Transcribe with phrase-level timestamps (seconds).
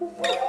[0.00, 0.47] Woo!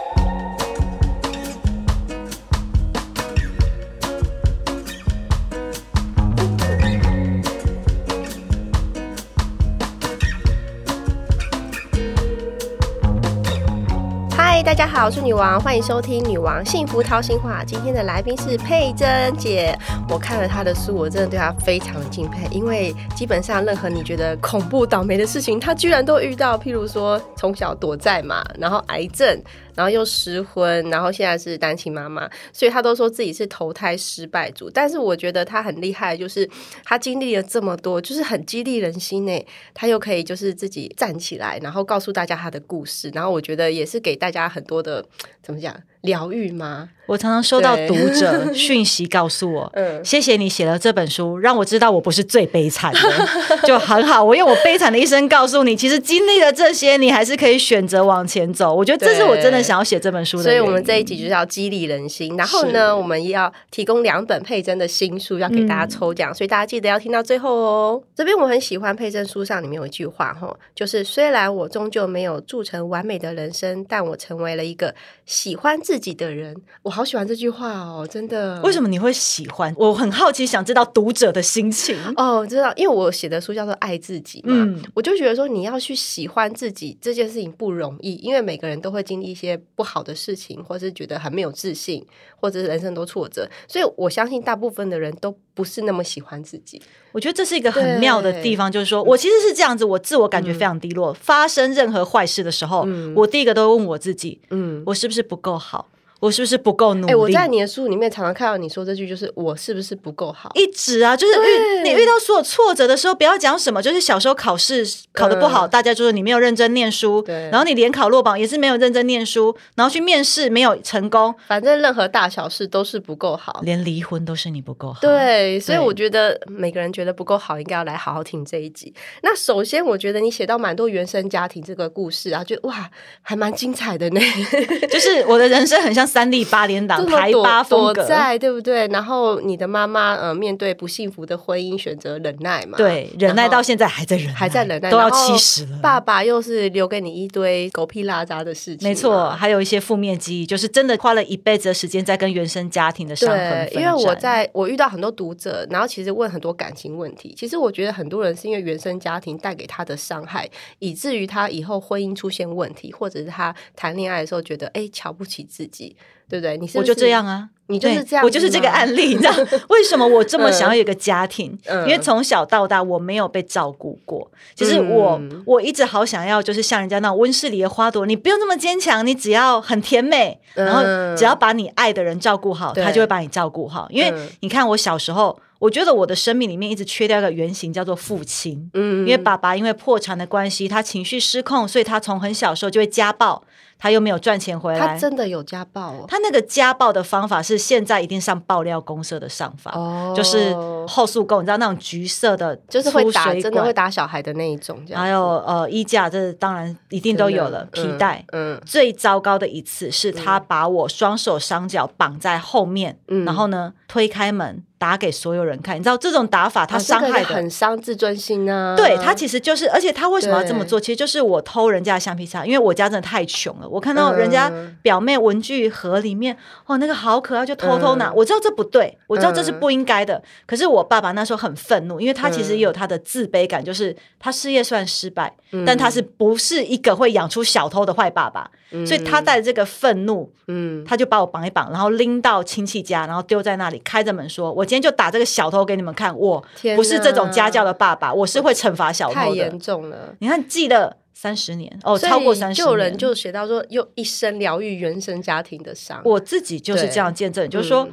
[14.99, 17.61] 好，我是女王，欢迎收听《女王幸福掏心话》。
[17.65, 19.73] 今天的来宾是佩珍姐，
[20.09, 26.57] 我看了她的书，我真的对她非常的敬佩，因为基本上任何你觉得恐怖倒霉的事情，她居然都遇到。
[26.57, 29.41] 譬如说从小躲债嘛，然后癌症，
[29.79, 34.69] 然后又失婚，然后现在是单亲妈妈，所以她都说自己是投胎失败族。
[34.69, 36.45] 但是我觉得她很厉害，就是
[36.83, 39.45] 她经历了这么多，就是很激励人心呢。
[39.73, 45.05] 她又可以就是自己站起来，然后告诉大家她的故事，然后我觉得也是给大家很多的
[45.41, 46.89] 怎么讲疗愈吗？
[47.07, 52.99] 我常常收到读者讯息告诉我， 嗯谢谢你写了这本书，让我知道我不是最悲惨的，
[53.65, 54.23] 就很好。
[54.23, 58.75] 我用我悲惨的一生告诉你，其实经历了这些，你还是可以选择往前走。
[58.75, 60.43] 我觉得这是我真的想要写这本书的。
[60.43, 67.99] 所以我们这一集就是要激励人心，然后呢，我们也要提供两本佩珍的新书要给大家抽奖，所以大家记得要听到最后哦。
[68.15, 74.93] 这边我很喜欢佩珍书上里面有一句话哈，就是虽然我终究没有铸成完美的人生，但我成为了一个
[75.25, 76.55] 喜欢自己的人。
[76.83, 78.61] 我好喜欢这句话哦，真的。
[78.61, 79.73] 为什么你会喜欢？
[79.75, 81.97] 我很好奇，想知道读者的心情。
[82.15, 96.81] 哦，知道，因为我写的书叫做《爱自己》嘛，嗯我就觉得说你要去喜欢自己这件事情不容易，因为每个人都会经历一些不好的事情，或是觉得很没有自信，或者是人生都挫折，所以我相信大部分的人都不是那么喜欢自己。
[97.11, 101.11] 我觉得这是一个很妙的地方，就是说我其实是这样子，我自我感觉非常低落。
[101.13, 105.89] 发生任何坏事的时候，我第一个都会问我自己：嗯，我是不是不够好？
[106.19, 107.13] 我是不是不够努力？
[107.13, 110.51] 哎、我在你的书里面常常看到你说这句，就是我是不是不够好？
[110.55, 123.61] 一直啊，就是遇你遇到所有挫折的时候，不要讲什么，就是小时候考试考得不好，大家就说你没有认真念书，对然后你联考落榜也是没有认真念书，然后去面试没有成功，反正任何大小事都是不够好。
[123.63, 128.93] 连离婚都是你不够好。，对，所以我觉得每个人觉得不够好，应该要来好好听这一集。
[129.23, 132.89] 那首先，我觉得你写到蛮多原生家庭这个故事啊，就哇，
[133.21, 134.19] 还蛮精彩的呢。
[134.91, 137.93] 就是我的人生很像三立八连档这么台八风格。
[137.93, 138.87] 躲在，对不对？
[138.87, 145.77] 然后你的妈妈呃，面对不幸福的婚姻，选择忍耐嘛，对，忍耐到现在还在忍耐，还在忍耐，都要七十了。
[145.81, 157.35] 爸爸又是留给你一堆狗屁拉渣的事情嘛，没错，还有一些负面记忆，就是真的花了一辈子的时间在跟原生家庭的伤痕因为我在我遇到很多读者，然后其实问很多感情问题。
[157.37, 160.49] 其实我觉得很多人是因为原生家庭带给他的伤害，
[160.79, 165.95] 以至于他以后婚姻出现问题，或者是他谈恋爱的时候觉得哎瞧不起自己，
[166.29, 166.57] 对不对？
[166.57, 167.49] 你我就这样，啊。
[167.71, 169.31] 你就是对这样，我就是这个案例，你知道
[169.69, 171.55] 为什么我这么想要有一个家庭？
[171.65, 183.87] 嗯因为从小到大我没有被照顾过，就是我、嗯我一直好想要，就是像人家那种温室里的花朵，你不用那么坚强，你只要很甜美，然后嗯只要把你爱的人照顾好，对他就会把你照顾好。
[183.91, 185.39] 因为嗯你看我小时候。
[185.59, 188.71] 我觉得我的生命里面一直缺掉一个原型，叫做父亲。
[188.73, 193.43] 嗯因为爸爸因为破产的关系，他情绪失控，所以他从很小时候就会家暴，
[193.79, 200.53] 他又没有赚钱回来，他真的有家暴哦，他那个家暴的方法是现在一定上爆料公社的上法，哦就是
[200.85, 208.23] 后速供，你知道那种橘色的就是会打，真的会打小孩的那一种，还有呃衣架，这当然一定都有了，皮带。
[208.33, 215.75] 嗯，嗯最糟糕的一次是他把我双手双脚绑在后面，嗯然后呢推开门打给所有人看。
[215.77, 218.75] 你知道这种打法他伤害的、很伤自尊心啊。
[218.75, 220.79] 对他其实就是，而且他为什么要这么做？
[220.79, 223.68] 其实就是我偷人家的橡皮擦，因为我家真的太穷了。
[223.69, 226.35] 我看到人家嗯表妹文具盒里面，
[226.65, 228.09] 哦，那个好可爱，就偷偷拿。
[228.09, 230.21] 嗯我知道这不对，我知道这是不应该的。
[230.45, 235.33] 可是我爸爸那时候很愤怒，因为他其实也有他的自卑感，就是他事业虽然失败，
[235.65, 238.49] 但他是不是一个会养出小偷的坏爸爸？
[238.85, 246.43] 所以他带着这个愤怒，嗯，他就把我绑一绑，然后拎到亲戚家，然后丢在那里，开着门说：“我今天就打这个小偷给你们看，我
[246.75, 249.59] 不是这种家教的爸爸，我是会惩罚小偷的太严。
[249.59, 252.65] 重了。”你看，记了三十年哦，超过三十年。
[252.65, 256.01] 就有人就写到说，用一生疗愈原生家庭的伤。
[256.05, 257.83] 我自己就是这样见证，就是说。
[257.85, 257.91] 嗯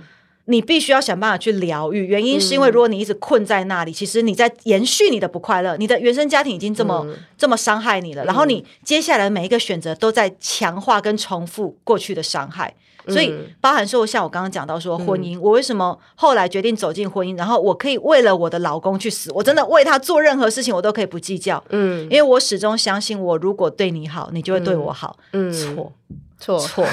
[0.49, 12.73] 你必须要想办法去疗愈，原因是因为如果你一直困在那里，其实你在延续你的不快乐，你的原生家庭已经这么、嗯这么伤害你了，然后你接下来每一个选择都在强化跟重复过去的伤害。
[13.09, 25.19] 所以嗯包含说，像我刚刚讲到说婚姻，我为什么后来决定走进婚姻，然后我可以为了我的老公去死，我真的为他做任何事情，我都可以不计较，嗯因为我始终相信，我如果对你好，你就会对我好。
[25.33, 25.93] 嗯错
[26.39, 26.87] 错，错，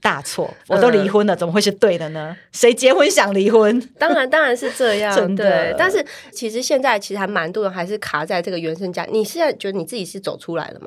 [0.00, 0.48] 大错！
[0.68, 2.36] 我都离婚了，怎么会是对的呢？
[2.52, 3.80] 谁结婚想离婚？
[3.98, 5.74] 当然当然是这样， 真的对。
[5.76, 9.04] 但是其实现在其实还蛮多人还是卡在这个原生家。
[9.10, 10.86] 你现在觉得你自己是走出来了吗？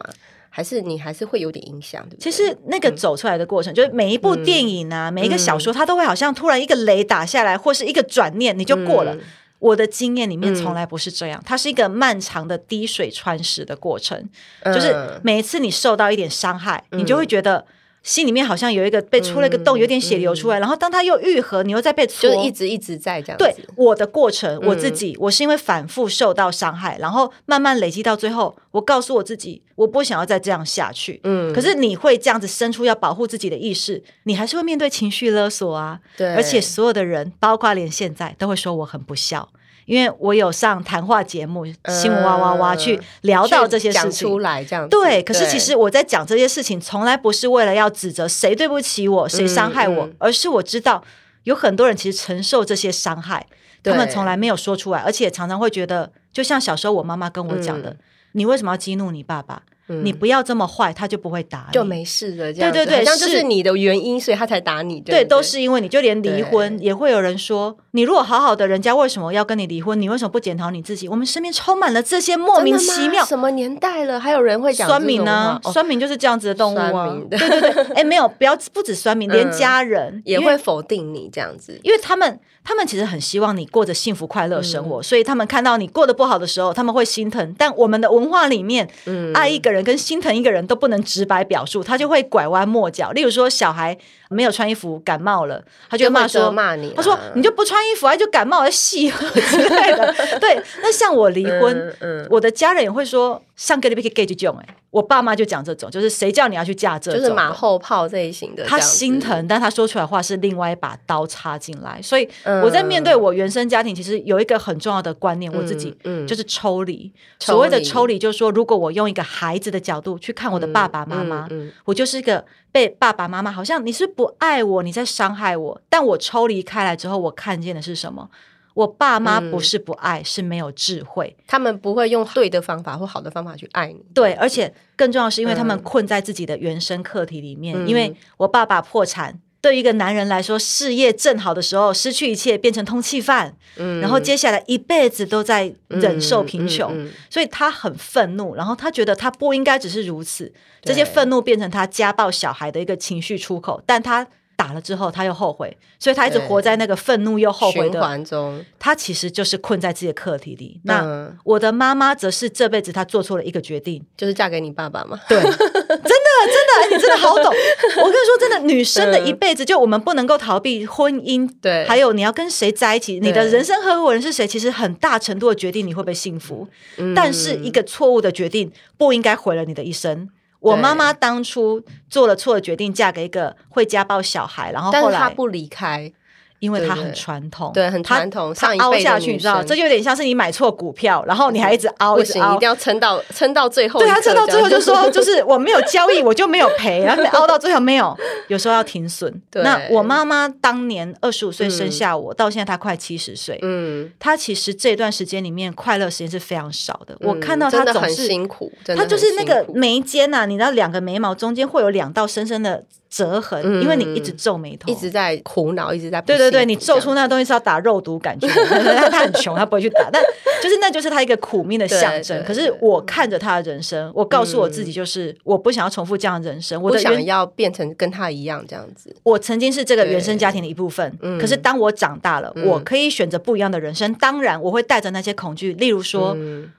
[0.49, 2.01] 还是你还是会有点影响？
[2.09, 9.17] 对不对其实那个走出来的过程，就是每一部电影啊，每一个小说，它都会好像突然一个雷打下来，或是一个转念，你就过了。
[9.59, 14.29] 我的经验里面从来不是这样，它是一个漫长的滴水穿石的过程，
[14.65, 17.65] 就是每一次你受到一点伤害，你就会觉得。
[18.03, 23.37] 心里面好像有一个被戳了一个洞，有点血流出来，然后当它又愈合，你又再被戳，就是一直一直在这样。
[23.37, 31.19] 对我的过程，我自己，我是因为反复受到伤害，然后慢慢累积到最后，我告诉我自己，我不想要再这样下去。
[31.23, 35.99] 嗯，可是你会这样子生出要保护自己的意识，你还是会面对情绪勒索啊。
[36.15, 39.49] 对，而且所有的人，包括连现在，都会说我很不孝。
[39.87, 45.23] 因为我有上谈话节目《新闻哇哇哇》去聊到这些事情出来，这样对。
[45.23, 51.01] 可是其实我在讲这些事情，从来不是为了要指责谁对不起我，谁伤害我，而是我知道
[51.43, 53.47] 有很多人其实承受这些伤害，
[53.81, 57.95] 他们从来没有说出来，而且常常会觉得，就像小时候我妈妈跟我讲的
[58.33, 62.53] ：“你为什么要激怒你爸爸？”你不要这么坏，他就不会打你，就没事的。
[62.53, 64.99] 对对对，像就是你的原因，所以他才打你。
[65.01, 69.99] 对，都是因为你就连离婚也会有人说，你如果好好的，人家为什么要跟你离婚？
[69.99, 71.07] 你为什么不检讨你自己？
[71.07, 73.25] 我们身边充满了这些莫名其妙。
[73.25, 75.59] 什么年代了，还有人会讲酸民呢？
[75.71, 77.15] 酸民就是这样子的动物啊。
[77.29, 82.39] 对对对，哎，没有，不要不止酸民，连家人也会否定你这样子，因为他们。
[82.67, 87.55] 他们其实很希望你过着幸福快乐生活，所以他们看到你过得不好的时候，他们会心疼。
[87.57, 88.85] 但我们的文化里面，
[89.33, 93.11] 爱一个人跟心疼一个人都不能直白表述，他就会拐弯抹角。
[93.11, 93.97] 例如说，小孩
[94.29, 101.95] 没有穿衣服感冒了，他就骂说：“骂你，他说你就不穿衣服，他就感冒而戏之类的。” 对，那像我离婚，
[102.29, 103.41] 我的家人也会说。
[103.57, 108.63] 上个礼拜可以 get 这种哎，我爸妈就讲这种，就是谁叫你要去嫁这种，就是马后炮这一型的。
[108.65, 111.99] 他心疼，但他说出来话是另外一把刀插进来。
[111.99, 112.29] 所以
[112.63, 115.95] 我在面对我原生家庭，其实有一个很重要的观念，我自己
[116.27, 117.11] 就是抽离。
[117.39, 121.47] 所谓的抽离，就是说，如果我用一个孩子的角度去看我的爸爸妈妈，
[121.85, 125.81] 我就是一个被爸爸妈妈好像你是不爱我，你在伤害我。
[125.89, 128.29] 但我抽离开来之后，我看见的是什么？
[128.73, 131.35] 我爸妈不是不爱，是没有智慧。
[131.47, 134.05] 他们不会用对的方法或好的方法去爱你。
[134.13, 137.75] 对，而且更重要是因为他们困在自己的原生课题里面。
[137.87, 148.55] 因为我爸爸破产，对于一个男人来说，事业正好的时候失去一切，变成通气犯，然后接下来一辈子都在忍受贫穷，所以他很愤怒。
[148.55, 154.27] 然后他觉得他不应该只是如此，这些愤怒变成他家暴小孩的一个情绪出口，但他。
[154.57, 158.65] 打了之后，他又后悔，所以他一直活在那个愤怒又后悔的循环中。
[158.79, 160.81] 他其实就是困在自己的课题里。
[160.83, 165.19] 那我的妈妈则是这辈子她做错了一个决定，就是嫁给你爸爸嘛。
[165.29, 167.45] 对，真的真的，你真的好懂。
[167.45, 171.47] 我跟你说，真的，女生的一辈子，就我们不能够逃避婚姻。
[171.61, 176.67] 对，还有你要跟谁在一起，你的人生合伙人是谁，其实很大程度的决定你会不会幸福。
[177.15, 180.29] 但是一个错误的决定不应该毁了你的一生。
[180.59, 186.11] 我妈妈当初做了错的决定，嫁给一个会家暴小孩，然后后来她不离开。
[186.59, 193.99] 因为它很传统，对，很传统，他凹下去，你知道，这就有点像是你买错股票，然后你还一直凹，不行，一定要撑到撑到最后。
[193.99, 198.17] 对他撑到最后就说，就是我没有交易，我就没有赔，然后凹到最后没有，
[198.47, 199.41] 有时候要停损。
[199.51, 207.15] 那我妈妈当年二十五岁生下我，到现在她快七十岁，嗯，她其实这段时间里面快乐时间是非常少的。
[207.19, 212.83] 我看到她总是辛苦，她就是那个眉间呐，你知道两个眉毛中间会有两道深深的。
[213.09, 218.49] 折痕，因为你一直皱眉头，一直在苦恼，一直在对对对，你皱出那个东西是要打肉毒杆菌，
[219.09, 220.21] 他很穷，他不会去打，但
[220.61, 222.43] 就是那就是他一个苦命的象征。
[222.43, 229.15] 可是我看着他的人生，我告诉我自己，就是我不想要重复这样的人生，我不想要变成跟他一样这样子。
[229.23, 234.13] 我曾经是这个原生家庭的一部分，可是当我长大了，我可以选择不一样的人生。
[234.15, 236.35] 当然，我会带着那些恐惧，例如说，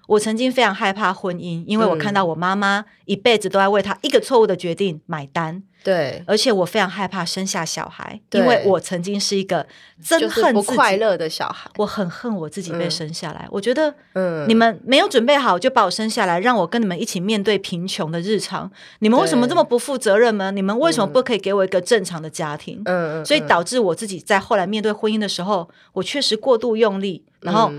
[0.07, 5.63] 我曾经非常害怕婚姻，因为我看到我妈妈一辈子都在为她一个错误的决定买单。
[5.89, 9.67] 对，而且我非常害怕生下小孩，因为我曾经是一个
[10.05, 13.49] 憎恨不快乐的小孩，我很恨我自己被生下来。
[13.51, 18.71] 我觉得，嗯，你们没有准备好就把我生下来，让我跟你们一起面对贫穷的日常。
[18.99, 20.51] 你们为什么这么不负责任呢？
[20.51, 22.85] 你们为什么不可以给我一个正常的家庭？
[23.25, 27.73] 所以导致我自己在后来面对婚姻的时候，我确实过度用力，然后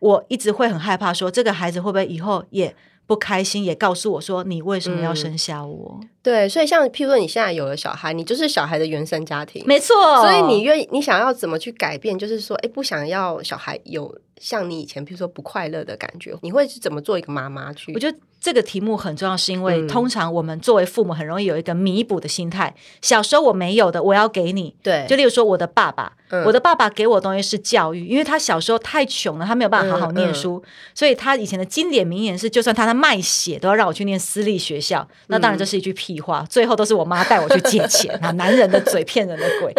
[0.00, 2.76] 我一直会很害怕，说这个孩子会不会以后也。
[3.08, 9.94] 不开心也告诉我说：“你为什么要生下我？”对，所以像譬如说你现在有了小孩，你就是小孩的原生家庭，没错。
[10.22, 12.18] 所以你愿意，你想要怎么去改变？
[12.18, 17.94] 就是说，哎，不想要小孩有像你以前，譬如说不快乐的感觉，你会是怎么做一个妈妈去？
[17.94, 22.74] 我觉得这个题目很重要，是因为通常我们作为父母很容易有一个弥补的心态。
[23.00, 24.74] 小时候我没有的，我要给你。
[24.82, 26.12] 对，就例如说我的爸爸，
[26.44, 35.06] 我的爸爸给我东西是教育，因为他小时候太穷了，他没有办法好好念书，所以他以前的经典名言是：就算他在卖血，都要让我去念私立学校。
[35.28, 38.30] 那当然这是一句屁话，最后都是我妈带我去借钱啊！
[38.38, 39.72] 男人的嘴骗人的鬼。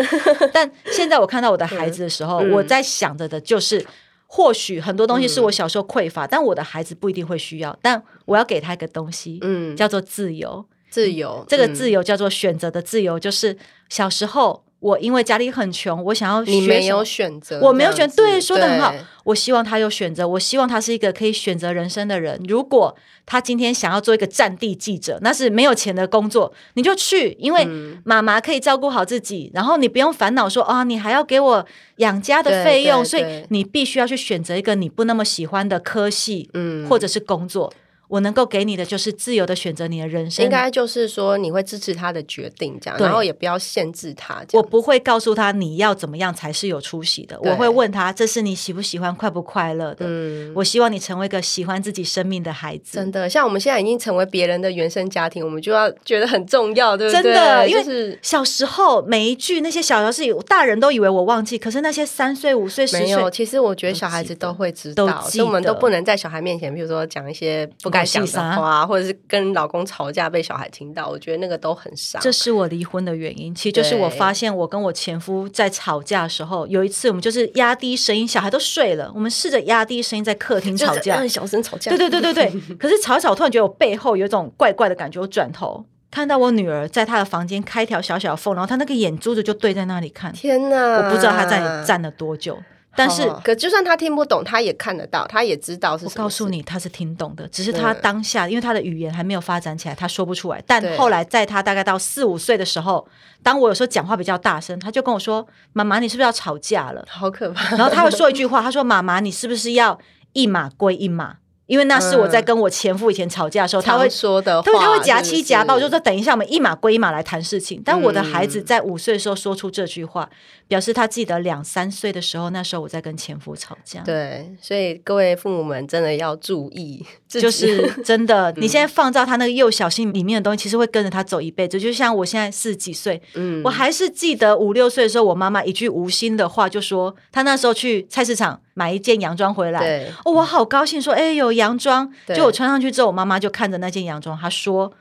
[0.53, 3.85] 但现在我看到我的孩子的时候，我在想着的就是。
[4.29, 7.73] 或许很多东西是我小时候匮乏，但我的孩子不一定会需要。
[7.81, 10.65] 但我要给他一个东西，嗯，叫做自由。
[10.89, 14.65] 自由，这个自由叫做选择的自由，就是小时候。
[14.79, 18.93] 我因为家里很穷，我想要你没有选择，我没有选，对，说的很好。
[19.23, 22.39] 我希望他有选择，我希望他是一个可以选择人生的人。
[22.47, 27.67] 如果他今天想要做一个战地记者，那是没有钱的工作，你就去，因为
[28.05, 31.65] 妈妈可以照顾好自己，然后你不用烦恼说啊，你还要给我
[31.97, 37.73] 养家的费用，所以你必须要去选择一个你不那么喜欢的科系，嗯，或者是工作。
[38.07, 44.41] 我能够给你的就是自由的选择你的人生，应该就是说你会支持他的决定，这样，然后也不要限制他。
[44.53, 50.05] 我不会告诉他你要怎么样才是有出息的，我会问他这是你喜不喜欢、快不快乐的。
[50.07, 52.97] 嗯，我希望你成为一个喜欢自己生命的孩子。
[52.97, 57.23] 真的，像我们现在已经成为别人的原生家庭，我们就要觉得很重要，对不对？
[57.23, 67.96] 真的，因为小时候每一句那些小小事，大人都以为我忘记，可是那些三岁、五岁、十岁，其实我觉得小孩子都会知道，所以我们都不能在小孩面前，比如说讲一些不。
[67.99, 72.21] 该讲的话，或者是跟老公吵架被小孩听到，我觉得那个都很伤。
[72.21, 81.89] 这是我离婚的原因，其实就是我发现我跟我前夫在吵架的时候，有一次我们就是压低声音，小孩都睡了，我们试着压低声音在客厅吵架，小声吵架。
[81.91, 82.61] 对对对对对。
[82.77, 90.31] 可是吵一吵，突然觉得我背后有一种怪怪的感觉，我转头看到我女儿在她的房间开条小小的缝，然后她那个眼珠子就对在那里看。
[90.33, 90.97] 天哪！
[90.97, 92.57] 我不知道她在站了多久。
[92.97, 96.05] 但是，可就算他听不懂，他也看得到，他也知道是。
[96.05, 100.59] 我告诉你，他是听懂的，只是他当下，因为他的语言还没有发展起来，他说不出来。
[100.65, 103.07] 但后来，在他大概到四五岁的时候，
[103.43, 107.75] 当我有时候讲话比较大声，他就跟我说：“妈妈，你是不是要吵架了？”好可怕。
[107.77, 109.99] 然后他会说一句话，他说：“妈妈，你是不是要
[110.33, 111.35] 一码归一码？”
[111.67, 117.81] 因为那是我在跟我前夫以前吵架的时候，他会说的，他会他会夹七夹八，我就说等一下，我们一码归一码来谈事情。
[117.83, 120.29] 但我的孩子在五岁的时候说出这句话，
[120.67, 123.99] 表示他记得两三岁的时候，那时候我在跟前夫吵架。
[124.01, 131.77] 对，所以各位父母们真的要注意，就是真的， 你现在放到他那个幼小心里面的东西，其实会跟着他走一辈子。
[131.77, 138.61] 就像我现在四十几岁，嗯，我还是记得五六岁的时候，我妈妈一句无心的话，就说他那时候去菜市场。
[138.77, 144.93] 买一件洋装回来，哦，我好高兴，说，哎，有洋装，就我穿上去之后，我妈妈就看着那件洋装，她说。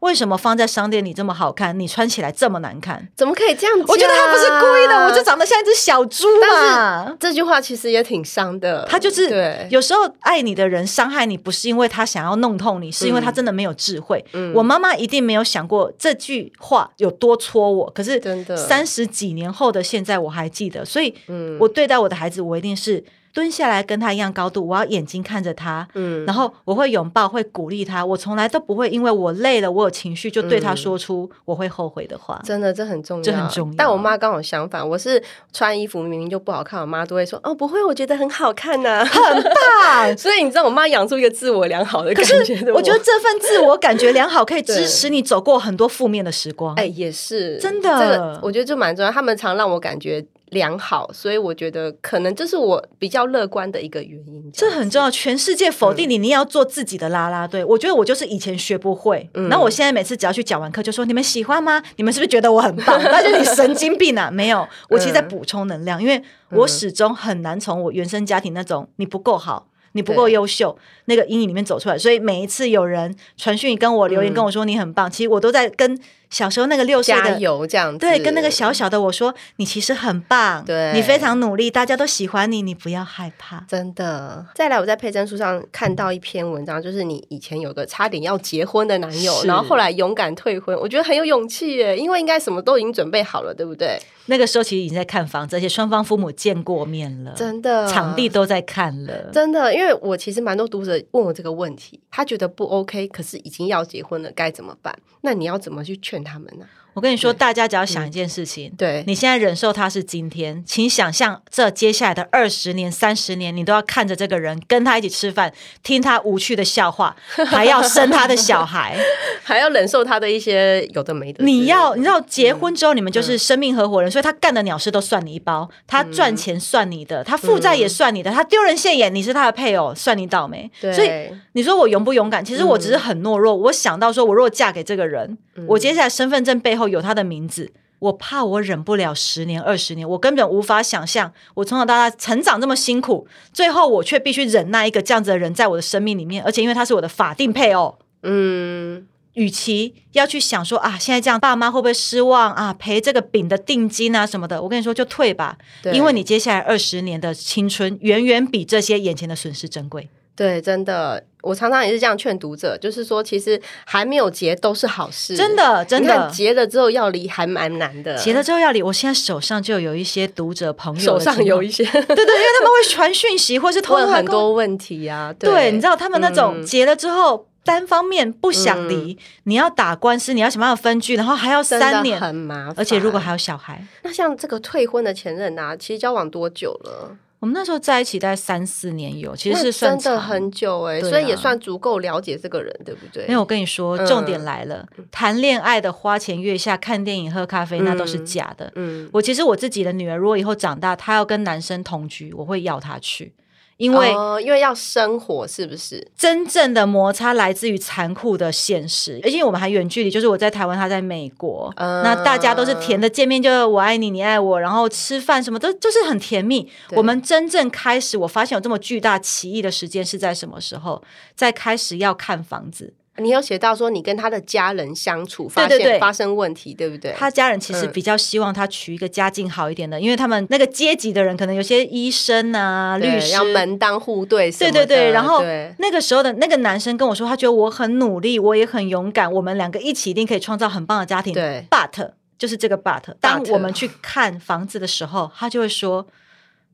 [0.00, 3.08] 为什么放在商店里这么好看，你穿起来这么难看？
[3.16, 3.78] 怎么可以这样？
[3.88, 7.16] 我觉得他不是故意的，我就长得像一只小猪嘛。
[7.18, 8.84] 这句话其实也挺伤的。
[8.86, 14.22] 他就是，有时候爱你的人伤害你，不是因为他想要弄痛你，是因为他真的没有智慧。
[14.54, 17.90] 我妈妈一定没有想过这句话有多戳我。
[17.94, 20.84] 可是真的三十几年后的现在，我还记得。
[20.84, 21.14] 所以，
[21.58, 23.02] 我对待我的孩子，我一定是。
[23.34, 28.06] 蹲下来跟他一样高度，我要眼睛看着他，嗯，然后我会拥抱，会鼓励他。
[28.06, 32.40] 我从来都不会因为我累了，我有情绪就对他说出我会后悔的话。
[32.44, 33.74] 真的，这很重要，这很重要。
[33.76, 35.20] 但我妈刚好相反，我是
[35.52, 40.14] 穿衣服明明就不好看，我妈都会说：“哦，不会，我觉得很好看呢，很棒。
[40.16, 42.72] ”所以你知道，我妈养出一个自我良好的感觉。
[42.72, 46.72] 我觉得这份自我感觉良好可以支持你走过很多负面的时光。
[46.76, 47.88] 哎，也是真的。
[47.98, 49.10] 这个我觉得就蛮重要。
[49.10, 50.24] 他们常让我感觉。
[50.54, 54.50] 良好，所以我觉得可能这是我比较乐观的一个原因。
[54.50, 57.62] 这很重要，全世界否定你，你也要做自己的啦啦队。
[57.62, 61.82] 我觉得我就是以前学不会，然后我现在每次只要去讲完课，就说你们喜欢吗？
[61.96, 62.98] 你们是不是觉得我很棒？
[63.04, 64.30] 那就你神经病啊！
[64.30, 69.68] 没有，我其实在补充能量，因为我始终很难从我原生家庭那种你不够好。
[69.96, 75.96] 你不够优秀，那个阴影里面走出来，所以每一次有人传讯跟我留言跟我说你很棒，其实我都在跟
[76.34, 84.44] 小时候那个六岁的油这样对，跟那个小小的我说你其实很棒，对，你非常努力，大家都喜欢你，你不要害怕，真的。
[84.52, 93.96] 再来，我在佩珍书上看到一篇文章，就是你以前有个差点要结婚的男友，然后后来勇敢退婚，我觉得很有勇气耶，因为应该什么都已经准备好了，对不对？
[94.26, 99.72] 那个时候其实已经在看房子，而且双方父母见过面了，真的，场地都在看了，真的。
[99.72, 104.98] 因为我其实蛮多读者问我这个问题，他觉得不 OK，可是已经要结婚了，该怎么办？
[105.20, 106.66] 那你要怎么去劝他们呢？
[106.94, 117.14] 我跟你说，大家只要想一件事情，对你现在忍受他是今天，请想象这接下来的二十年、三十年，你都要看着这个人，跟他一起吃饭，听他无趣的笑话，
[117.46, 118.96] 还要生他的小孩，
[119.42, 121.44] 还要忍受他的一些有的没的。
[121.44, 130.70] 你要，你知道，结婚之后你们就是生命合伙人，所以他干的鸟事都算你一包，他赚钱算你的，他负债也算你的，他丢人现眼，你是他的配偶，算你倒霉。
[130.80, 131.10] 所以
[131.52, 132.44] 你说我勇不勇敢？
[132.44, 133.54] 其实我只是很懦弱。
[133.54, 135.36] 我想到说，我如果嫁给这个人，
[135.66, 155.56] 我接下来身份证背后有他的名字，我怕我忍不了十年二十年，我根本无法想象，我从小到大成长这么辛苦，最后我却必须忍耐一个这样子的人在我的生命里面，而且因为他是我的法定配偶，嗯，与其要去想说啊，现在这样爸妈会不会失望啊，赔这个饼的定金啊什么的，我跟你说就退吧，
[155.92, 160.08] 因为你接下来二十年的青春远远比这些眼前的损失珍贵。
[160.36, 168.82] 对，真的，我常常也是这样劝读者，就是说，其实还没有结都是好事，真的，真的，结了之后要离还蛮难的，结了之后要离。
[168.82, 175.32] 我现在手上就有一些读者朋友，手上有一些，对对，因为他们会传讯息，或是 问很多问题啊。
[175.38, 187.16] 对，你知道他们那种结了之后单方面不想离，你要打官司，你要想办法分居，然后还要三年，很麻烦，而且如果还有小孩，那像这个退婚的前任啊，其实交往多久了？
[187.44, 193.26] 我们那时候在一起大概三四年有，其实是真的很久哎，所以也算足够了解这个人，对不对？
[193.26, 198.72] 没有，我跟你说，重点来了，谈恋爱的花前月下、看电影、喝咖啡，那都是假的。
[198.76, 203.34] 嗯，我其实我自己的女儿，如果以后长大，她要跟男生同居，我会要她去。
[203.76, 204.10] 因为
[204.42, 209.20] 因为要生活，是不是真正的摩擦来自于残酷的现实？
[209.24, 216.70] 而且我们还远距离，就是我在台湾，他在美国，那大家都是甜的见面，就我爱你，你爱我，然后吃饭什么都就是很甜蜜。
[216.92, 221.02] 我们真正开始，我发现有这么巨大歧义的时间是在什么时候？
[221.34, 222.94] 在开始要看房子。
[223.18, 227.12] 你有写到说你跟他的家人相处，发现发生问题，对不对？
[227.16, 234.50] 他家人其实比较希望他娶一个家境好一点的，因为他们那个阶级的人可能有些医生啊、律师要门当户对。
[234.50, 235.42] 对对对，然后
[235.78, 241.32] 那个时候的那个男生跟我说，他觉得我很努力，我也很勇敢，我们两个一起一定可以创造很棒的家庭。
[241.32, 246.06] 对，but 就是这个 but，当我们去看房子的时候，他就会说。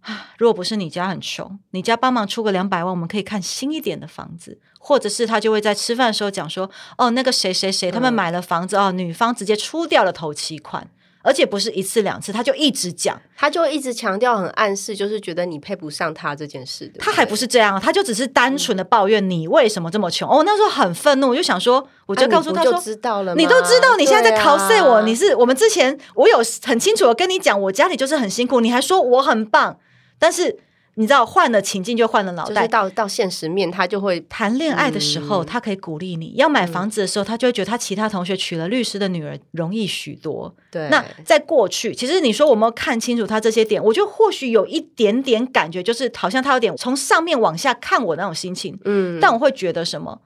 [0.01, 10.89] 啊，如果不是你家很穷，你家帮忙出个两百万，我们可以看新一点的房子，或者是他就会在吃饭的时候讲说，哦，那个谁谁谁他们买了房子哦，女方直接出掉了头期款，
[11.23, 16.91] 而且不是一次两次，他就一直讲，他就一直强调，很暗示，就是觉得你配不上他这件事。
[16.99, 20.27] 他还不是这样，他就只是单纯的抱怨你为什么这么穷。
[20.27, 29.79] 哦，那时候很愤怒，我就想说，我就告诉他说，知道了，你都知道，你现在在考试我，你是我们之前我有很清楚的跟你讲，我家里就是很辛苦，你还说我很棒。
[30.19, 30.59] 但是
[30.97, 32.67] 你知道，换了情境就换了脑袋。
[32.69, 40.55] 到到现实面，他就会谈恋爱的时候，他可以鼓励你；要买房子的时候，他就会觉得他其他同学娶了律师的女儿容易许多。
[40.71, 40.89] 对。
[40.91, 48.79] 那在过去，其实你说我们看清楚他这些点，我觉得或许有一点点感觉，就是好像他有点从上面往下看我那种心情。
[48.85, 49.19] 嗯。
[49.21, 50.21] 但我会觉得什么？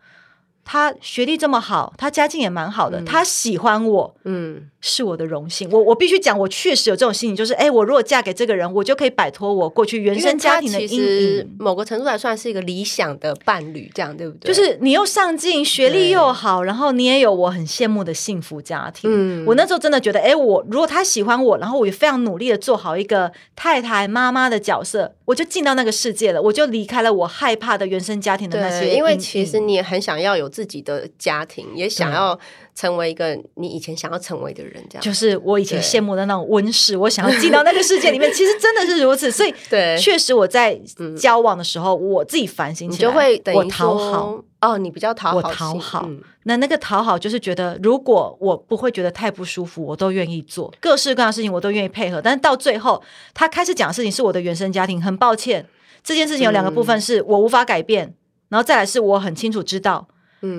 [0.64, 5.68] 他学历这么好，他家境也蛮好的，他喜欢我，嗯，是我的荣幸。
[5.70, 11.57] 我我必须讲，我确实有这种心理，就是哎，我如果嫁给这个人，我就可以摆脱我过去原生家庭的阴影。
[11.59, 14.53] 某个程度来算是一个理想的伴侣，这样对不对？
[14.53, 19.11] 就是你又上进，学历又好，然后你也有我很羡慕的幸福家庭。
[19.12, 28.94] 嗯，我那时候真的觉得，哎，我如果他喜欢我，然后我也非常努力的做好一个太太、妈妈的角色，我就进到那个世界了，我就离开了我害怕的原生家庭的那些。
[28.94, 30.48] 因为其实你也很想要有。
[30.55, 32.38] 自己的家庭也想要
[32.77, 38.33] 成为一个你以前想要成为的人，这样就是我以前羡慕的那种温室，我想要进到那个世界里面。
[38.33, 40.81] 其实真的是如此，所以 对，确实我在
[41.19, 46.09] 交往的时候，我自己反省起来，就会我讨好哦，你比较讨好，我讨好。
[46.45, 52.23] 那那个讨好就是觉得，如果我不会觉得太不舒服，我都愿意做各式各样的事情，我都愿意配合。
[52.23, 53.03] 但是到最后，
[53.35, 55.67] 他开始讲的事情是我的原生家庭，很抱歉，
[56.05, 58.14] 这件事情有两个部分是我无法改变，
[58.51, 60.07] 然后再来是我很清楚知道。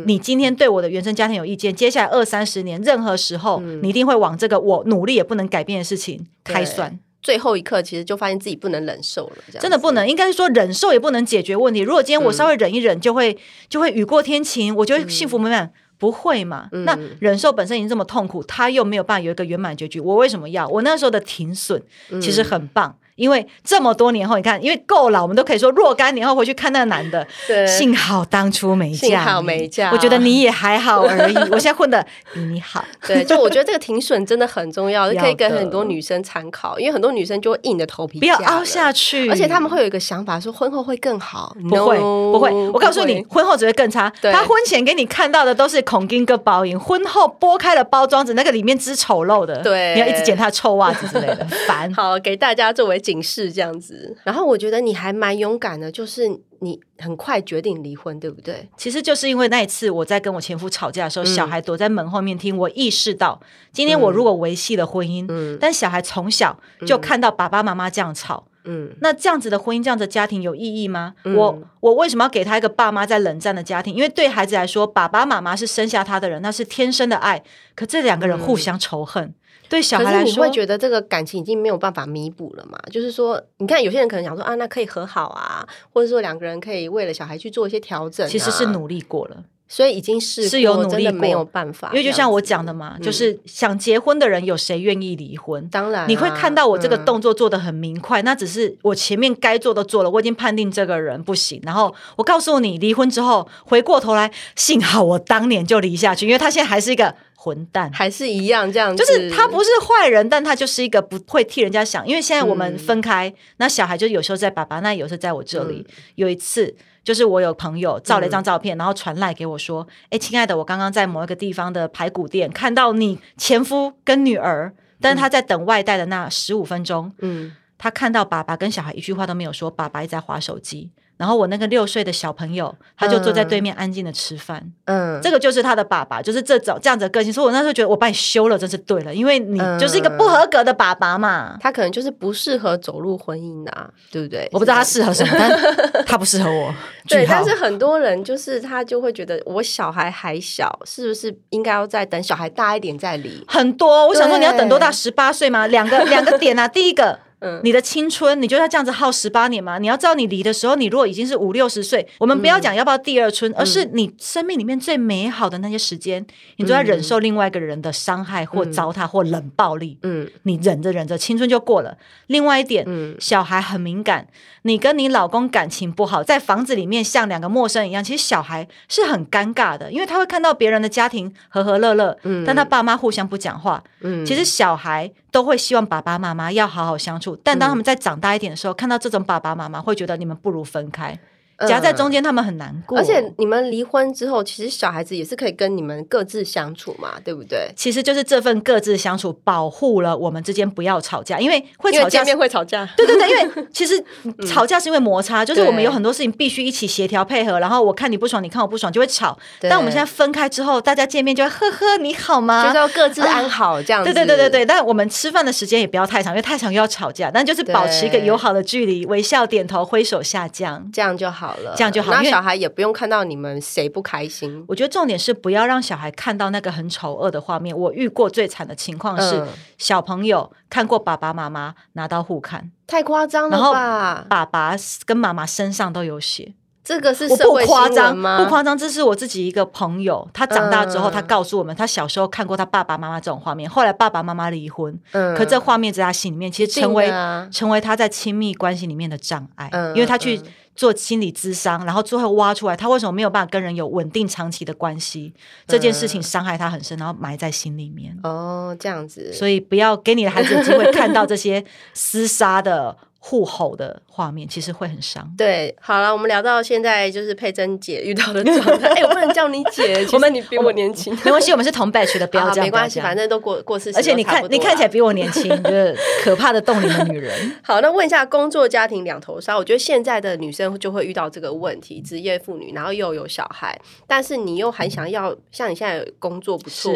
[0.05, 6.99] 你今天对我的原生家庭有意见，接下来二三十年，任何时候你一定会往这个我努力也不能改变的事情开酸。
[7.21, 11.79] 最后一刻，其实就发现自己不能忍受了，真的不能，应该是说忍受也不能解决问题。
[11.79, 13.35] 如果今天我稍微忍一忍，就会
[13.67, 16.69] 就会雨过天晴，我觉得幸福美满，不会嘛？
[16.71, 20.67] 那忍受本身已经这么痛苦，他又没有办法有一个圆满结局，我为什么要？
[20.67, 21.81] 我那时候的停损
[22.21, 22.95] 其实很棒。
[23.15, 29.89] 因为这么多年后，你看，因为够老，我们都可以说若干年后回去看那个男的， 对，幸好当初没嫁，幸好没嫁。
[29.91, 32.83] 我觉得你也还好而已， 我现在混的比你好。
[33.07, 44.11] 对，就我觉得这个停损真的很重要，可以给很多女生参考，因为很多女生就会硬着头皮不要凹下去，而且他们会有一个想法，说婚后会更好，不会不会，我告诉你，婚后只会更差。
[44.21, 51.91] 他婚前给你看到的都是孔金个包银，婚后剥开了包装纸，那个里面只丑陋的，对，你要一直捡他的臭袜子之类的，烦。
[51.93, 54.17] 好，给大家作为警示这样子。
[54.23, 56.27] 然后我觉得你还蛮勇敢的，就是
[56.59, 58.67] 你很快决定离婚，对不对？
[58.75, 63.39] 其实就是因为那一次我在跟我前夫吵架的时候，小孩躲在门后面听，我意识到
[63.71, 68.47] 今天我如果维系了婚姻，嗯，但小孩从小就看到爸爸妈妈这样吵。
[68.67, 71.13] 嗯，那这样子的婚姻，这样的家庭有意义吗？
[71.23, 73.93] 我我为什么要给他一个爸妈在冷战的家庭？
[73.93, 77.43] 因为对孩子来说，爸爸妈妈是生下他的人，那是天生的爱。
[77.75, 79.35] 可这两个人互相仇恨，
[79.69, 82.79] 对小孩来说，你会觉得这个感情已经没有办法弥补了嘛？
[82.91, 89.43] 就是说，你看有些人可能想说啊，那可以和好啊，或者说两个人可以为了小孩去做一些调整，其实是努力过了。
[89.67, 91.89] 所以已经是是有努力，没有办法。
[91.91, 95.67] 因为就像我讲的嘛，就是想结婚的人有谁愿意离婚？
[95.69, 101.59] 当然，你会看到我这个动作做的很明快，那只是我前面该做的做了，我已经判定这个人不行。
[101.63, 108.95] 然后我告诉你，离婚之后回过头来，幸好我当年就离下去，因为他现在还是一个混蛋，还是一样这样。
[108.95, 112.07] 就是他不是坏人，但他就是一个不会替人家想。
[112.07, 115.85] 因为现在我们分开，那小孩就有时候在爸爸那，有时候在我这里。
[116.13, 116.75] 有一次。
[117.05, 134.61] 就是我有朋友照了一张照片，然后传来给我说：“哎，亲爱的，我刚刚在某一个地方的排骨店看到你前夫跟女儿，但是他在等外带的那十五分钟，嗯，他看到爸爸跟小孩一句话都没有说，爸爸一直在划手机。”然后我那个六岁的小朋友，他就坐在对面安静的吃饭。
[134.85, 137.31] 嗯，这个就是他的爸爸，就是这种这样子的个性。
[137.31, 141.57] 所以我那时候觉得我把你休了真是对了，因为你就是一个不合格的爸爸嘛。
[141.61, 144.49] 他可能就是不适合走入婚姻的，对不对？
[144.51, 146.73] 我不知道他适合什么，但 他不适合我。
[147.07, 153.43] 对，但是很多人就是他就会觉得我小孩还小，是不是应该要再等小孩大一点再离？
[153.47, 154.91] 很多，我想说你要等多大？
[154.91, 155.67] 十八岁吗？
[155.67, 157.19] 两个两个点啊，第一个。
[157.63, 159.77] 你的青春，你就要这样子耗十八年吗？
[159.77, 166.25] 你要知道，你离的时候，你如果已经是五六十岁，我们不要讲要不要第二春，而是你生命里面最美好的那些时间，
[166.57, 169.97] 你都在忍受另外一个人的伤害或糟蹋或冷暴力。
[170.01, 171.97] 嗯，你忍着忍着，青春就过了。
[172.27, 172.85] 另外一点，
[173.19, 174.27] 小孩很敏感，
[174.63, 183.83] 你跟你老公感情不好，在房子里面像两个陌生人一样，其实小孩是很尴尬的，因为他会看到别人的家庭和和乐乐，但他爸妈互相不讲话。
[184.01, 187.37] 嗯，其实小孩都会希望爸爸妈妈要好好相处。
[187.43, 191.19] 但当他们在长大一点的时候，看到这种爸爸妈妈，会觉得你们不如分开。
[191.67, 192.97] 夹在中间，他们很难过。
[192.97, 197.71] 而且你们离婚之后，其实小孩子也是可以跟你们各自相处嘛，对不对？
[197.75, 202.87] 其实就是这份各自相处，保护了我们之间不要吵架，因为会吵架，见面会吵架。
[202.97, 204.03] 对对对，因为 其实
[204.47, 209.37] 吵架是因为摩擦，就是我们有很多事情必须一起协调配合，然后我看你不爽，你看我不爽，就会吵。
[209.61, 212.63] 但我们现在分开之后，大家见面就会呵呵，你好吗？
[212.65, 214.03] 就是要各自安好这样。
[214.03, 217.31] 对对对对对，但我们吃饭的时间也不要太长，因为太长又要吵架。
[217.31, 222.11] 但就是保持一个友好的距离，微笑、点头、挥手下降，这样就好了，这样就好。
[222.23, 224.63] 小孩也不用看到你们谁不开心。
[224.67, 227.77] 我觉得重点是不要让小孩看到那个很丑恶的画面。
[227.77, 229.45] 我遇过最惨的情况是，
[229.77, 234.25] 小朋友看过爸爸妈妈拿刀互看，太夸张了吧？
[234.27, 236.53] 爸爸跟妈妈身上都有血，
[236.83, 238.37] 这个是我不夸张吗？
[238.37, 243.69] 不夸张，这是我自己一个朋友，他长大之后，他告诉我们，他小时候看过他爸爸妈妈这种画面。
[243.69, 247.11] 后来爸爸妈妈离婚，嗯，可这画面在他心里面，其实成为
[247.51, 250.41] 成为他在亲密关系里面的障碍，因为他去。
[250.75, 255.33] 做心理咨商，然后最后挖出来他为什么没有办法跟人有稳定长期的关系？
[255.67, 258.17] 这件事情伤害他很深，然后埋在心里面。
[258.23, 261.63] 哦，这样子，所以不要给你的孩子有机会看到这些
[261.95, 262.97] 厮杀的。
[263.27, 265.27] 互吼的画面其实会很伤。
[265.35, 268.87] 对，好了，我们聊到现在就是佩珍姐遇到的状态。
[268.93, 273.91] 哎，我不能叫你姐，我们你比我年轻，没关系，我们是同 batch 的，不要这样，没关系，反正都过过世。
[273.95, 277.31] 而且你看，你看起来比我年轻，就是可怕的冻龄的女人。
[277.63, 286.93] 好，那问一下，工作家庭两头烧，我觉得现在的女生就会遇到这个问题，职业妇女，然后又有小孩，但是你又很想要像你现在工作不错，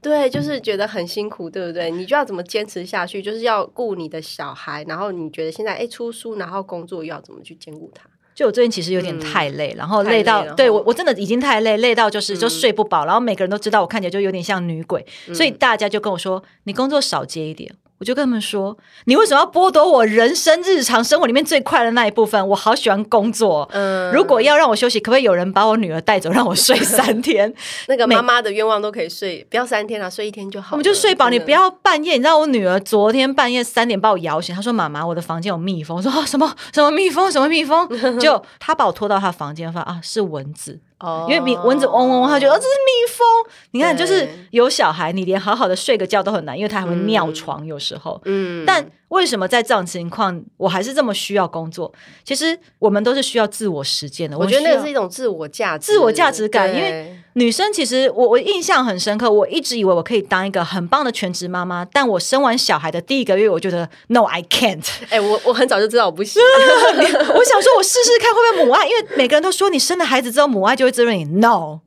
[0.00, 1.90] 对，就是觉得很辛苦，对不对？
[1.90, 3.20] 你就要怎么坚持下去？
[3.20, 5.72] 就是要顾你的小孩，然后你觉得现在。
[5.72, 8.04] 哎，出书然后工作又要怎么去兼顾它？
[8.34, 22.48] 就我最近其实有点太累，然后累到对我我真的已经太累，累到就是就睡不饱，然后每个人都知道我看起来就有点像女鬼，所以大家就跟我说：“你工作少接一点。”我就跟他们说：“你为什么要剥夺我人生日常生活里面最快的那一部分？
[22.48, 23.68] 我好喜欢工作。
[23.72, 27.54] 嗯如果要让我休息，可不可以有人把我女儿带走，让我睡三 天？
[27.86, 30.70] 那个妈妈的愿望都可以睡，不要三天了，睡一天就好。
[30.72, 32.14] 我们就睡饱，你不要半夜。
[32.14, 37.30] 你知道我女儿昨天半夜三点把我摇醒，她说：“妈妈，我的房间有蜜蜂。”我说：“哦，什么什么蜜蜂？
[37.30, 37.88] 什么蜜蜂？”
[38.18, 40.80] 就她把我拖到她房间，发现啊是蚊子。
[41.02, 43.26] 哦因为蜜蚊子嗡嗡嗡，他觉得哦这是蜜蜂。
[43.72, 48.20] 你看，就是有小孩，你连好好的睡个觉都很难，因为他还会尿床，有时候。
[48.24, 51.92] 嗯但为什么在这种情况，我还是这么需要工作？
[52.24, 54.38] 其实我们都是需要自我实践的。
[54.38, 64.86] 我觉得那是一种自我价值、自我价值感因为女生其实我我印象很深刻，我一直以为我可以当一个很棒的全职妈妈，但我生完小孩的第一个月，我觉得 No I can't。
[65.08, 71.80] 哎、我我很早就知道我不行， 我想说，我试试看会不会母爱，因为每个人都说你生了孩子之后母爱就会滋润你，No。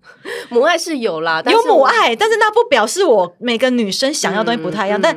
[0.49, 4.99] 母爱是有啦，有，母爱，但是那不表示我每个女生想要的东西不太一样。
[4.99, 5.15] 但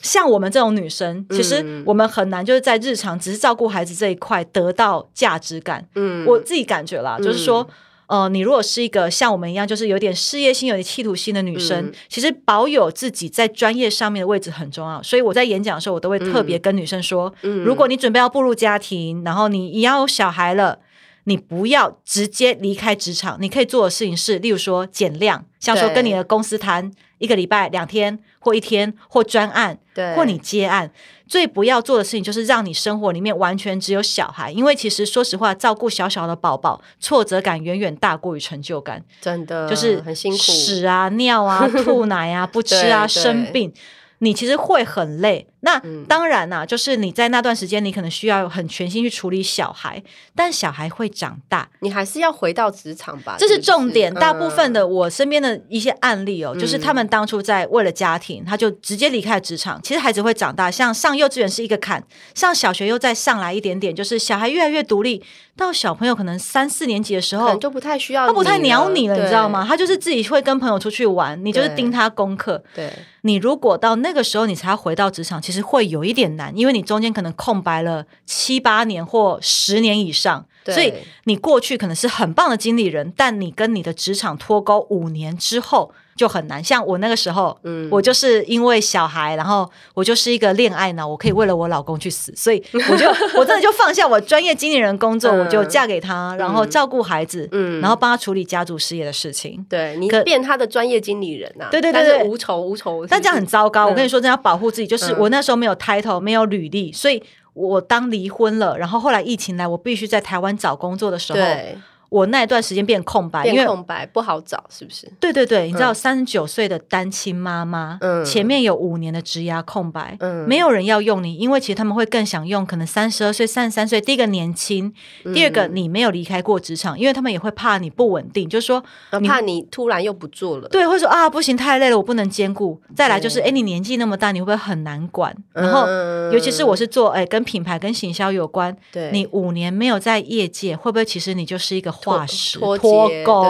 [0.00, 5.86] 像我们这种女生，其实嗯我们很难就是在日常只是照顾孩子这一块得到价值感。
[5.96, 7.68] 嗯我自己感觉啦，就是说。
[8.06, 11.92] 呃，你如果是一个像我们一样，就是有点事业心、有点企图心的女生，嗯。
[12.08, 15.02] 其实保有自己在专业上面的位置很重要。
[15.02, 17.64] 所以我在演讲的时候，我都会特别跟女生说：，嗯。
[17.64, 20.78] 如果你准备要步入家庭，然后你也要有小孩了，
[21.24, 30.90] 你不要直接离开职场，你可以做的事情是，例如说减量，像说跟你的公司谈一个礼拜两天或一天或专案，对或你接案。
[31.26, 39.02] 最不要做的事情就是让你生活里面完全只有小孩，因为其实说实话，照顾小小的宝宝，挫折感远远大过于成就感。
[39.20, 43.72] 真的就是很辛苦，屎啊、尿啊、吐奶啊、 不吃啊、生病，
[44.18, 45.48] 你其实会很累。
[45.66, 50.00] 那嗯当然啦、就是你在那段时间，你可能需要很全心去处理小孩，
[50.32, 54.14] 但小孩会长大，你还是要回到职场吧，这是重点。
[54.14, 59.80] 大部分嗯的我身边的一些案例哦，就是他们当初在为了家庭，他就直接离开职场。
[59.82, 62.00] 其实孩子会长大，像上幼稚园是一个坎，
[62.34, 65.20] 上小学又再上来一点点，就是小孩越来越独立，
[65.56, 69.66] 到小朋友可能三四年级的时候就不太需要，他不太鸟你了，你知道吗？
[69.66, 72.62] 他就是自己会跟朋友出去玩，你就是盯他功课。
[72.74, 80.92] 对，你如果到那个时候你才要回到职场，其实会有一点难，因为你中间可能空白了七八年或十年以上，对所以
[81.24, 85.92] 你过去可能是很棒的经理人，但你跟你的职场脱钩五年之后。
[86.16, 87.88] 就很难，像我那个时候，嗯。
[87.90, 93.06] 我就是因为小孩，然后我就是一个恋爱脑，我可以为了我老公去死，所以我就
[93.38, 95.40] 我真的就放下我专业经理人工作，嗯。
[95.40, 97.80] 我就嫁给他，然后照顾孩子，嗯。
[97.80, 99.64] 然后帮他处理家族事业的事情。
[99.68, 103.86] 对你可变他的专业经理人呐、啊，对对对无仇无仇，但这样很糟糕。
[103.86, 103.90] 嗯。
[103.90, 104.86] 我跟你说，真的要保护自己。
[104.86, 105.16] 就是嗯。
[105.18, 111.76] 我那时候没有 title，没有履历，所以我当离婚了，然后后来疫情来，我必须在台湾找工作的时候，对
[112.08, 115.10] 我那一段时间变空白，因为变空白不好找，是不是？
[115.18, 118.24] 对对对，你知道，三十九岁的单亲妈妈，嗯。
[118.24, 120.46] 前面有五年的职涯空白，嗯。
[120.48, 124.92] 没有人要用你，因为其实他们会更想用可能三十二岁、三十三岁，第一个年轻，
[125.34, 132.80] 第二嗯个你没有离开过职场，因为他们也会怕你不稳定，就是说呃怕你突然又不做了，对，会说啊，不行，太累了，我不能兼顾。
[132.94, 135.34] 再来就是，对哎，你年纪那么大，你会不会很难管？
[135.52, 139.10] 然后，嗯尤其是我是做哎跟品牌跟行销有关，对。
[139.12, 143.42] 你五年没有在业界，会不会其实你就是一个化石脱脱钩？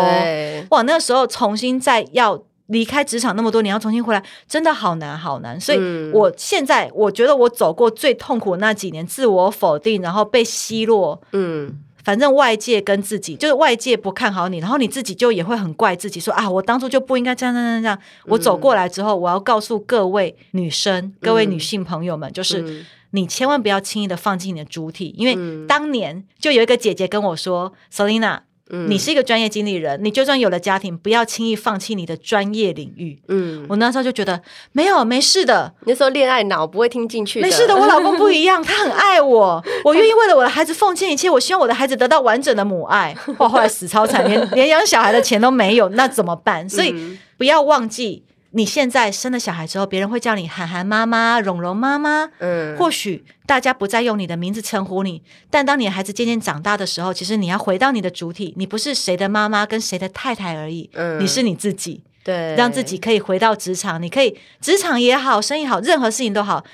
[0.71, 2.43] 哇，那个时候重新再要。
[2.69, 5.61] 离开职场那么多年，要重新回来，真的好难好难。
[5.61, 17.97] 所以，嗯我现在我觉得我走过最痛苦的那几年，自我否定，然后被奚落，嗯反正外界跟自己，就是外界不看好你，然后你自己就也会很怪自己，说啊，我当初就不应该这样这样这样。
[18.25, 22.63] 我走过来之后，我要告诉各位女生、各位女性朋友们，就是。
[22.63, 22.85] 嗯
[23.17, 41.31] 你千万不要轻易的放弃你的主体，因为嗯当年就有一个姐姐跟我说：“Selina，、嗯你是一个专业经理人，你就算有了家庭，不要轻易放弃你的专业领域。”嗯，我那时候就觉得没有没事的，那时候恋爱脑不会听进去，没事的，我老公不一样，他很爱我， 我愿意为了我的孩子奉献一切。
[41.31, 43.17] 我希望我的孩子得到完整的母爱。
[43.39, 46.69] 哇，后来死超惨，连 连养小孩的钱都没有，那怎么办？
[46.69, 48.25] 所以嗯不要忘记，
[48.57, 52.31] 你现在生了小孩之后，别人会叫你涵涵妈妈、蓉蓉妈妈。
[52.39, 62.03] 嗯，或许大家不再用你的名字称呼你，但当你的孩子渐渐长大的时候，其实你要回到你的主体，你不是谁的妈妈跟谁的太太而已，嗯你是你自己。
[62.25, 66.65] 对，让自己可以回到职场，你可以职场也好，生意好，任何事情都好。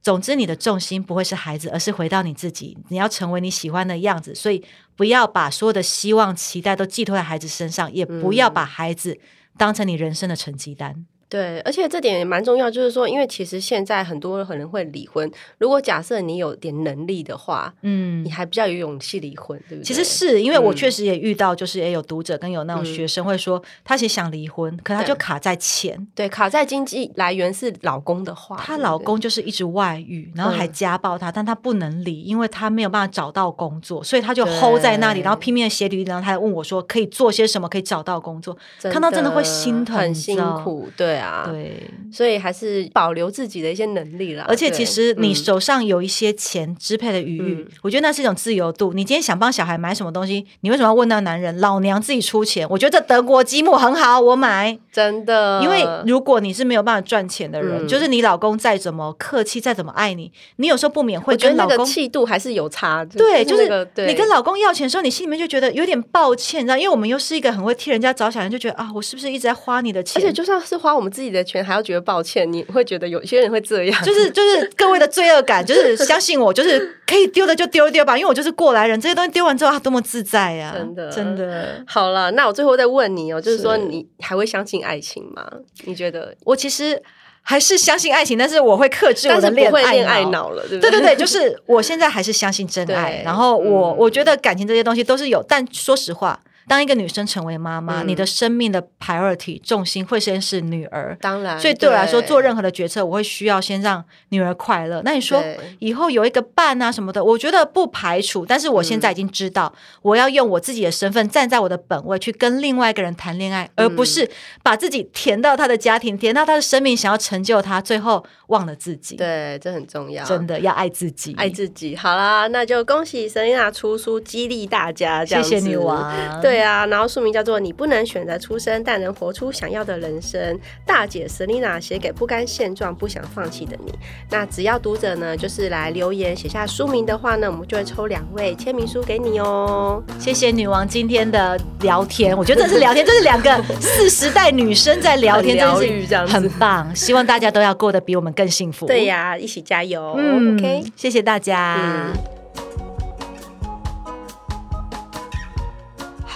[0.00, 2.78] 总之，你的重心不会是孩子，而是回到你自己。
[2.88, 9.18] 你要成为你喜欢的样子，所以不要把所有的希望、期待都寄托在孩子身上，也不要把孩子
[9.58, 11.04] 当成你人生的成绩单。
[11.32, 19.86] 对，而且这点也蛮重要，就是说，因为其实现在很多人可能会离婚，如果假设你有点能力的话，嗯，你还比较有勇气离婚，对不对？
[19.86, 44.44] 其实是因为我确实也遇到，就是也有读者跟有那种学生会说，他其实想离婚，可他就卡在钱，对，卡在经济来源是老公的话，她老公就是一直外遇，然后还家暴她，但她不能离，因为她没有办法找到工作，所以她就 hold 在那里，然后拼命的写履历，然后她还问我说可以做些什么可以找到工作，看到真的会心疼，很辛苦，对啊，对，所以还是保留自己的一些能力啦。
[44.48, 48.92] 而且其实你手上有一些钱支配的余裕，我觉得那是一种自由度。
[48.92, 51.60] 你今天想帮小孩买什么东西，你为什么要问那个男人？
[51.60, 52.66] 老娘自己出钱。
[52.68, 55.60] 我觉得德国积木很好，我买，真的。
[55.62, 63.04] 因为如果你是没有办法赚钱的人，就是你老公再怎么客气，再怎么爱你，你有时候不免会跟老公气度还是有差。
[63.04, 63.68] 对，就是
[64.06, 66.76] 你跟老公要钱的时候，你心里面就觉得有点抱歉，你知道？
[66.76, 70.20] 因为我们又是一个很会替人家着想的人，就觉得啊，我是不是一直在花你的钱？
[70.20, 80.72] 而且就算是花我们自己的钱，还要觉得抱歉，你会觉得有些人会这样，就是就是各位的罪恶感， 就是相信我，就是可以丢的就丢一丢吧，因为我就是过来人，这些东西丢完之后，他多么自在呀！
[80.74, 81.84] 真的，真的。
[81.86, 85.46] 好了，那我最后再问你哦，就是说你还会相信爱情吗？
[85.84, 86.34] 你觉得？
[86.44, 87.00] 我其实
[87.42, 89.70] 还是相信爱情，但是我会克制我的恋
[90.06, 96.40] 爱脑了，对对对对， 就是我现在还是相信真爱，然后我我觉得感情这些东西都是有，但说实话。
[96.68, 105.02] 当一个女生成为妈妈，你的生命的 priority 重心会先是女儿，当然，所以对我来说，做任何的决策，我会需要先让女儿快乐。
[105.04, 105.42] 那你说
[105.80, 109.72] 以后有一个伴啊什么的，我觉得不排除，但是我现在已经知道，
[110.02, 114.30] 我要用我自己的身份站在我的本位去跟另外一个人谈恋爱，而不是
[114.62, 119.16] 把自己填到他的家庭，填到他的生命，想要成就他，最后忘了自己。
[119.16, 121.96] 对，这很重要，真的要爱自己，爱自己。
[121.96, 125.24] 好啦，那就恭喜 Selina 出书，激励大家。
[125.24, 126.12] 谢谢女王。
[126.40, 130.40] 对啊，然后书名叫做《你不能选择出生，但能活出想要的人生》。
[130.84, 133.92] 大姐 Selina 写给不甘现状、不想放弃的你。
[134.30, 140.02] 那只要读者呢，就是来留言写下书名的话呢，我们就会抽两位签名书给你哦。
[140.18, 146.94] 谢谢女王今天的聊天，我觉得这是聊天，这是两个四十代女生在聊天，疗愈这样很棒。
[146.94, 148.86] 希望大家都要过得比我们更幸福。
[148.86, 150.14] 对呀，一起加油。
[150.18, 152.12] 嗯，OK，谢谢大家。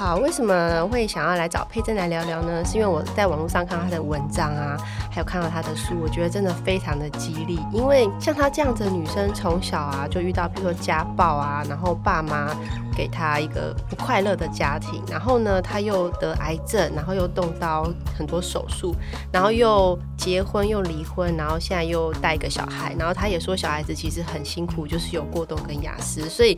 [0.06, 2.64] 好，为什么会想要来找佩珍来聊聊呢？
[2.64, 4.76] 是因为我在网络上看到她的文章啊，
[5.10, 7.58] 还有看到她的书，我觉得真的非常的激励。
[7.72, 12.54] 因为像她这样子的女生，从小啊就遇到，比如说家暴啊，然后爸妈
[12.96, 18.94] 给她一个不快乐的家庭，然后呢，她又得癌症，然后又动刀很多手术，
[19.32, 26.56] 然后又结婚又离婚，然后现在又带一个小孩，然后她也说小孩子其实很辛苦，就是有过动跟雅思，所以。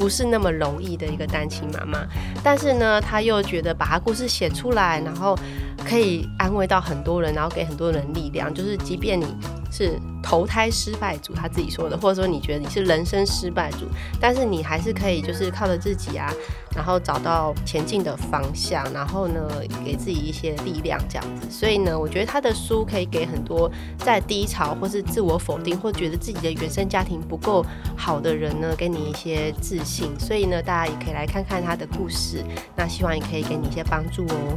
[0.00, 2.06] 不是那么容易的一个单亲妈妈，
[2.42, 5.38] 但是呢，她又觉得把她故事写出来，然后
[5.84, 8.52] 可以安慰到很多人，然后给很多人力量。
[8.52, 9.26] 就是即便你
[9.70, 13.86] 是投胎失败组，他自己说的，或者说你觉得你是人生失败组，
[14.20, 16.32] 但是你还是可以就是靠着自己啊。
[16.72, 19.40] 然后找到前进的方向，然后呢，
[19.84, 21.50] 给自己一些力量，这样子。
[21.50, 30.08] 所以呢，我觉得他的书可以给很多在低潮或是自我否定，或觉得自己的原生家庭不够好的人呢，给你一些自信。
[30.16, 32.44] 所以呢，大家也可以来看看他的故事。
[32.76, 34.56] 那希望也可以给你一些帮助哦。